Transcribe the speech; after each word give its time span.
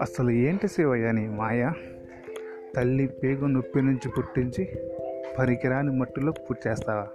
అసలు 0.00 0.30
ఏంటి 0.30 0.68
శివయ్య 0.68 1.12
నీ 1.12 1.28
మాయ? 1.28 1.70
తల్లి 2.76 3.06
పేగు 3.06 3.46
నొప్పి 3.46 3.82
నుంచి 3.82 4.08
పుట్టించి 4.18 4.68
పనికిరాని 5.38 5.90
మట్టిలో 5.90 6.32
పుట్టేస్తావా 6.32 7.08